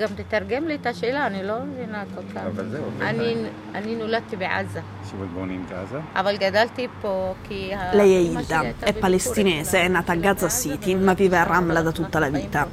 [0.00, 2.42] גם תתרגם לי את השאלה, אני לא מבינה כל כך.
[2.54, 2.82] אבל זהו.
[3.00, 3.34] אני,
[3.74, 4.80] אני נולדתי בעזה,
[5.10, 5.98] שבגבונים בעזה?
[6.14, 7.70] אבל גדלתי פה כי...
[7.92, 11.12] Lei è אמא שלי Hilda, הייתה è בביקור palestinese, è nata a Gaza City, ma
[11.12, 12.66] vive a Ramla da tutta la vita.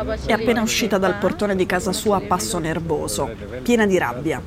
[0.00, 3.30] אבא È שלי appena uscita dal portone di casa sua a passo nervoso,
[3.62, 4.42] piena di rabbia.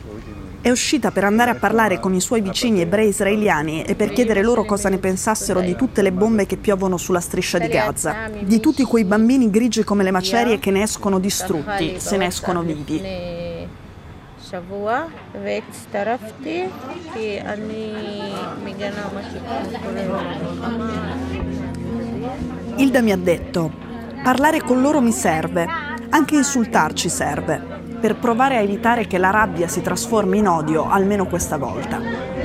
[0.60, 4.42] È uscita per andare a parlare con i suoi vicini ebrei israeliani e per chiedere
[4.42, 8.58] loro cosa ne pensassero di tutte le bombe che piovono sulla striscia di Gaza, di
[8.58, 13.00] tutti quei bambini grigi come le macerie che ne escono distrutti, se ne escono vivi.
[22.76, 23.70] Ilda mi ha detto,
[24.24, 25.66] parlare con loro mi serve,
[26.10, 31.26] anche insultarci serve per provare a evitare che la rabbia si trasformi in odio, almeno
[31.26, 32.37] questa volta.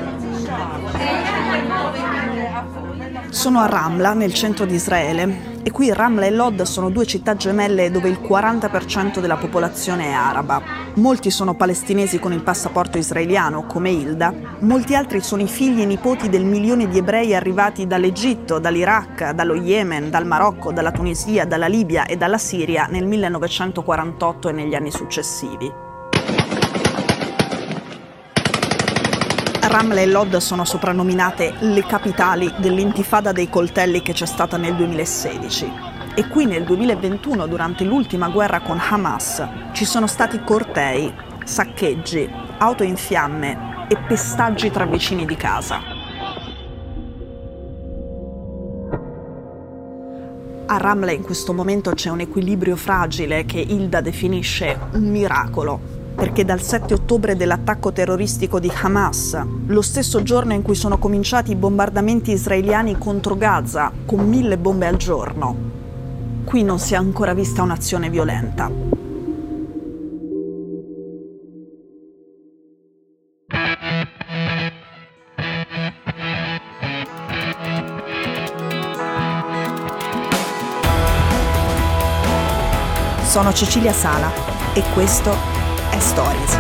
[3.33, 7.35] Sono a Ramla, nel centro di Israele, e qui Ramla e Lod sono due città
[7.35, 10.61] gemelle dove il 40% della popolazione è araba.
[10.97, 15.85] Molti sono palestinesi con il passaporto israeliano, come Hilda, molti altri sono i figli e
[15.85, 21.67] nipoti del milione di ebrei arrivati dall'Egitto, dall'Iraq, dallo Yemen, dal Marocco, dalla Tunisia, dalla
[21.67, 25.92] Libia e dalla Siria nel 1948 e negli anni successivi.
[29.73, 35.71] Ramla e Lod sono soprannominate le capitali dell'intifada dei coltelli che c'è stata nel 2016.
[36.13, 41.11] E qui nel 2021, durante l'ultima guerra con Hamas, ci sono stati cortei,
[41.43, 42.29] saccheggi,
[42.59, 45.79] auto in fiamme e pestaggi tra vicini di casa.
[50.67, 56.45] A Ramla in questo momento c'è un equilibrio fragile che Hilda definisce un miracolo, perché
[56.45, 61.55] dal 7 ottobre dell'attacco terroristico di Hamas, lo stesso giorno in cui sono cominciati i
[61.55, 65.55] bombardamenti israeliani contro Gaza, con mille bombe al giorno,
[66.43, 68.69] qui non si è ancora vista un'azione violenta.
[83.25, 84.29] Sono Cecilia Sala
[84.75, 85.62] e questo
[85.93, 86.57] è Stories.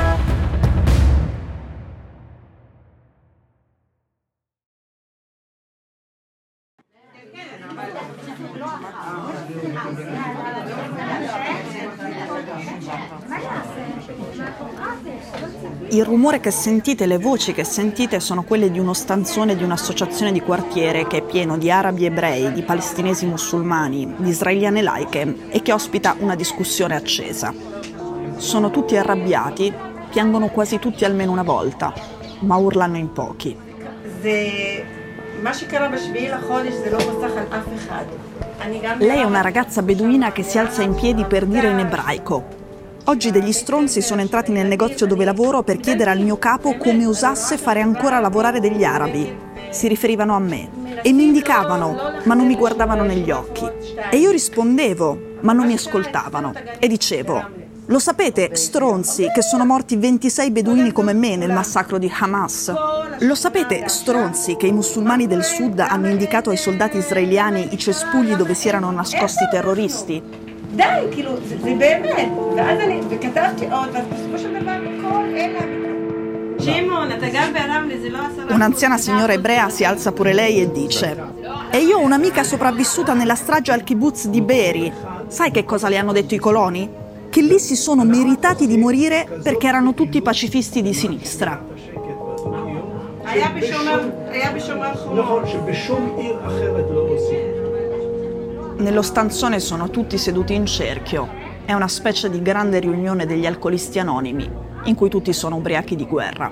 [15.89, 20.31] Il rumore che sentite, le voci che sentite sono quelle di uno stanzone di un'associazione
[20.31, 25.61] di quartiere che è pieno di arabi ebrei, di palestinesi musulmani, di israeliane laiche e
[25.63, 27.92] che ospita una discussione accesa.
[28.37, 29.73] Sono tutti arrabbiati,
[30.09, 31.93] piangono quasi tutti almeno una volta,
[32.39, 33.55] ma urlano in pochi.
[34.21, 34.83] Lei
[39.19, 42.61] è una ragazza beduina che si alza in piedi per dire in ebraico.
[43.05, 47.05] Oggi degli stronzi sono entrati nel negozio dove lavoro per chiedere al mio capo come
[47.05, 49.51] usasse fare ancora lavorare degli arabi.
[49.71, 50.69] Si riferivano a me
[51.01, 53.67] e mi indicavano, ma non mi guardavano negli occhi.
[54.09, 56.53] E io rispondevo, ma non mi ascoltavano.
[56.79, 62.09] E dicevo, lo sapete, stronzi, che sono morti 26 beduini come me nel massacro di
[62.17, 62.73] Hamas?
[63.19, 68.35] Lo sapete, stronzi, che i musulmani del sud hanno indicato ai soldati israeliani i cespugli
[68.35, 70.23] dove si erano nascosti i terroristi?
[78.47, 81.17] Un'anziana signora ebrea si alza pure lei e dice
[81.69, 84.93] e io ho un'amica sopravvissuta nella strage al kibbutz di Beri.
[85.27, 87.01] Sai che cosa le hanno detto i coloni?
[87.33, 91.65] che lì si sono meritati di morire perché erano tutti pacifisti di sinistra.
[98.77, 101.27] Nello stanzone sono tutti seduti in cerchio.
[101.65, 104.47] È una specie di grande riunione degli alcolisti anonimi,
[104.83, 106.51] in cui tutti sono ubriachi di guerra.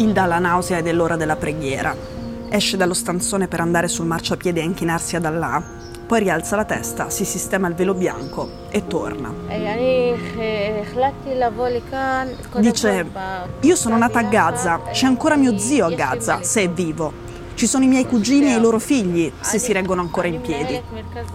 [0.00, 1.94] Hilda ha la nausea ed è l'ora della preghiera.
[2.48, 5.62] Esce dallo stanzone per andare sul marciapiede a inchinarsi ad Allah,
[6.06, 9.30] poi rialza la testa, si sistema il velo bianco e torna.
[12.56, 13.06] Dice,
[13.60, 17.28] io sono nata a Gaza, c'è ancora mio zio a Gaza, se è vivo.
[17.52, 20.80] Ci sono i miei cugini e i loro figli, se si reggono ancora in piedi.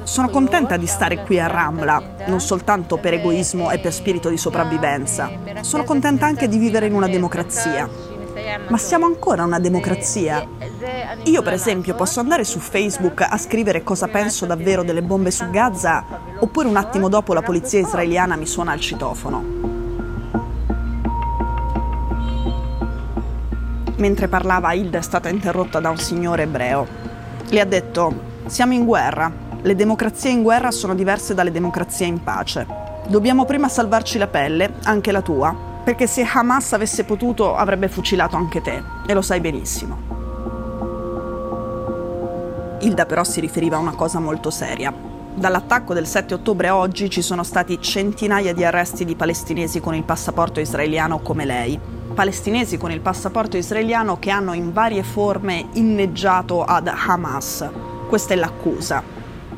[0.01, 4.37] Sono contenta di stare qui a Ramla, non soltanto per egoismo e per spirito di
[4.37, 5.29] sopravvivenza.
[5.61, 7.87] Sono contenta anche di vivere in una democrazia.
[8.67, 10.47] Ma siamo ancora una democrazia?
[11.23, 15.49] Io per esempio posso andare su Facebook a scrivere cosa penso davvero delle bombe su
[15.49, 16.03] Gaza
[16.39, 19.43] oppure un attimo dopo la polizia israeliana mi suona al citofono.
[23.97, 26.87] Mentre parlava, Hilda è stata interrotta da un signore ebreo.
[27.49, 28.13] Le ha detto:
[28.45, 29.31] Siamo in guerra.
[29.61, 32.67] Le democrazie in guerra sono diverse dalle democrazie in pace.
[33.07, 35.55] Dobbiamo prima salvarci la pelle, anche la tua,
[35.85, 39.97] perché se Hamas avesse potuto avrebbe fucilato anche te, e lo sai benissimo.
[42.79, 44.91] Hilda però si riferiva a una cosa molto seria.
[45.35, 49.93] Dall'attacco del 7 ottobre a oggi ci sono stati centinaia di arresti di palestinesi con
[49.93, 51.79] il passaporto israeliano come lei,
[52.15, 57.69] palestinesi con il passaporto israeliano che hanno in varie forme inneggiato ad Hamas.
[58.07, 59.03] Questa è l'accusa.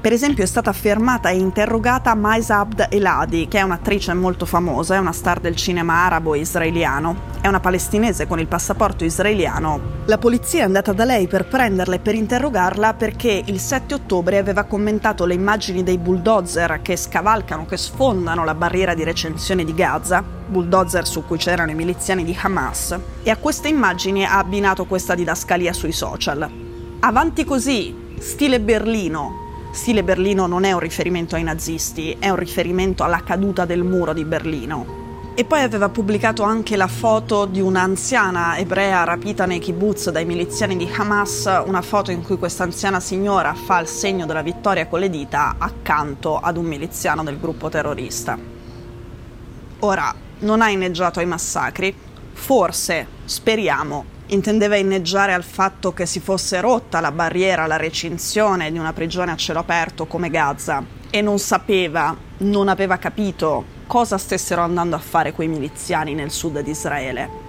[0.08, 4.96] Per esempio è stata fermata e interrogata Maisa Abd Eladi, che è un'attrice molto famosa,
[4.96, 10.06] è una star del cinema arabo e israeliano, è una palestinese con il passaporto israeliano.
[10.06, 14.38] La polizia è andata da lei per prenderla e per interrogarla perché il 7 ottobre
[14.38, 19.74] aveva commentato le immagini dei bulldozer che scavalcano, che sfondano la barriera di recensione di
[19.74, 24.86] Gaza, bulldozer su cui c'erano i miliziani di Hamas, e a queste immagini ha abbinato
[24.86, 26.50] questa didascalia sui social.
[27.02, 33.04] Avanti così, stile Berlino, Stile Berlino non è un riferimento ai nazisti, è un riferimento
[33.04, 35.06] alla caduta del muro di Berlino.
[35.36, 40.76] E poi aveva pubblicato anche la foto di un'anziana ebrea rapita nei kibbutz dai miliziani
[40.76, 45.00] di Hamas, una foto in cui questa anziana signora fa il segno della vittoria con
[45.00, 48.36] le dita accanto ad un miliziano del gruppo terrorista.
[49.80, 51.96] Ora, non ha inneggiato ai massacri,
[52.34, 58.78] forse, speriamo, intendeva inneggiare al fatto che si fosse rotta la barriera, la recinzione di
[58.78, 64.62] una prigione a cielo aperto come Gaza e non sapeva, non aveva capito cosa stessero
[64.62, 67.46] andando a fare quei miliziani nel sud di Israele.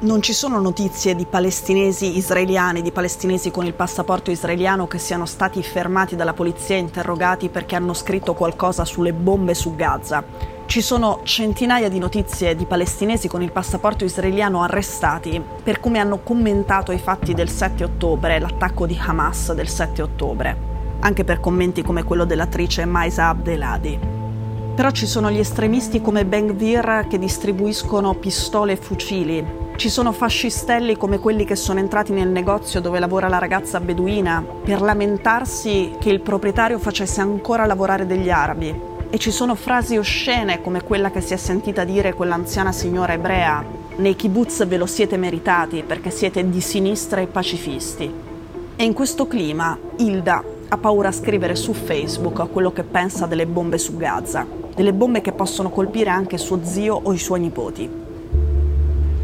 [0.00, 5.26] Non ci sono notizie di palestinesi israeliani, di palestinesi con il passaporto israeliano che siano
[5.26, 10.24] stati fermati dalla polizia e interrogati perché hanno scritto qualcosa sulle bombe su Gaza.
[10.70, 16.20] Ci sono centinaia di notizie di palestinesi con il passaporto israeliano arrestati per come hanno
[16.22, 20.56] commentato i fatti del 7 ottobre, l'attacco di Hamas del 7 ottobre,
[21.00, 23.98] anche per commenti come quello dell'attrice Maisa Abdeladi.
[24.76, 29.44] Però ci sono gli estremisti come Ben Gvir che distribuiscono pistole e fucili.
[29.74, 34.40] Ci sono fascistelli come quelli che sono entrati nel negozio dove lavora la ragazza beduina
[34.62, 40.60] per lamentarsi che il proprietario facesse ancora lavorare degli arabi e ci sono frasi oscene
[40.62, 43.64] come quella che si è sentita dire quell'anziana signora ebrea,
[43.96, 48.10] nei kibbutz ve lo siete meritati perché siete di sinistra e pacifisti.
[48.76, 53.46] E in questo clima Hilda ha paura a scrivere su Facebook quello che pensa delle
[53.46, 57.90] bombe su Gaza, delle bombe che possono colpire anche suo zio o i suoi nipoti.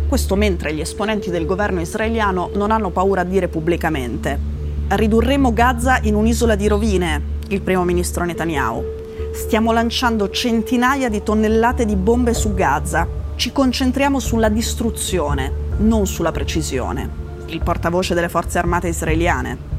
[0.09, 4.55] Questo mentre gli esponenti del governo israeliano non hanno paura a dire pubblicamente
[4.89, 11.85] ridurremo Gaza in un'isola di rovine, il primo ministro Netanyahu stiamo lanciando centinaia di tonnellate
[11.85, 13.07] di bombe su Gaza.
[13.37, 17.25] Ci concentriamo sulla distruzione, non sulla precisione.
[17.47, 19.75] Il portavoce delle forze armate israeliane.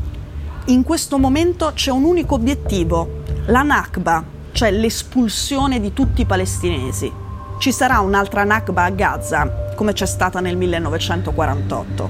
[0.65, 7.11] In questo momento c'è un unico obiettivo, la Nakba, cioè l'espulsione di tutti i palestinesi.
[7.57, 12.09] Ci sarà un'altra Nakba a Gaza, come c'è stata nel 1948.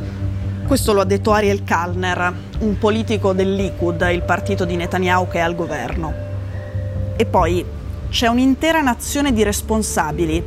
[0.68, 5.38] Questo lo ha detto Ariel Kalner, un politico del Likud, il partito di Netanyahu che
[5.38, 6.27] è al governo.
[7.18, 7.66] E poi
[8.10, 10.42] c'è un'intera nazione di responsabili.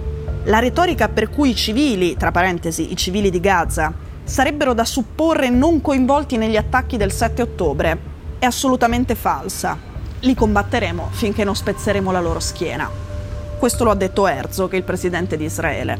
[0.44, 5.50] La retorica per cui i civili, tra parentesi, i civili di Gaza, sarebbero da supporre
[5.50, 7.98] non coinvolti negli attacchi del 7 ottobre
[8.38, 9.76] è assolutamente falsa.
[10.20, 12.88] Li combatteremo finché non spezzeremo la loro schiena.
[13.58, 15.98] Questo lo ha detto Herzog, il presidente di Israele.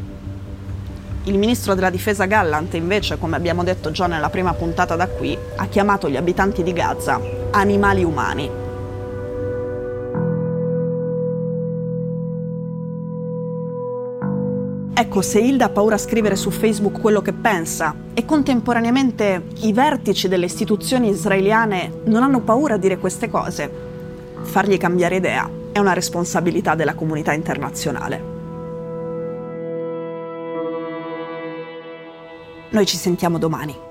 [1.25, 5.37] Il ministro della difesa Gallant, invece, come abbiamo detto già nella prima puntata da qui,
[5.57, 7.19] ha chiamato gli abitanti di Gaza
[7.51, 8.60] animali umani.
[15.01, 19.73] Ecco, se Hilda ha paura a scrivere su Facebook quello che pensa e contemporaneamente i
[19.73, 23.67] vertici delle istituzioni israeliane non hanno paura a dire queste cose,
[24.43, 28.23] fargli cambiare idea è una responsabilità della comunità internazionale.
[32.69, 33.90] Noi ci sentiamo domani.